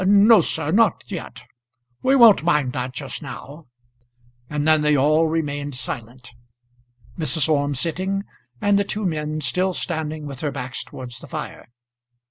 "No, 0.07 0.41
sir; 0.41 0.71
not 0.71 1.03
yet. 1.11 1.43
We 2.01 2.15
won't 2.15 2.41
mind 2.41 2.73
that 2.73 2.91
just 2.91 3.21
now." 3.21 3.67
And 4.49 4.67
then 4.67 4.81
they 4.81 4.95
all 4.97 5.27
remained 5.27 5.75
silent, 5.75 6.31
Mrs. 7.19 7.47
Orme 7.47 7.75
sitting, 7.75 8.23
and 8.59 8.79
the 8.79 8.83
two 8.83 9.05
men 9.05 9.41
still 9.41 9.73
standing 9.73 10.25
with 10.25 10.39
their 10.39 10.51
backs 10.51 10.83
towards 10.83 11.19
the 11.19 11.27
fire. 11.27 11.69